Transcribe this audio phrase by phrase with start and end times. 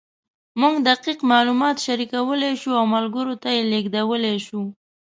[0.61, 4.61] موږ دقیق معلومات شریکولی شو او ملګرو ته یې لېږدولی شو.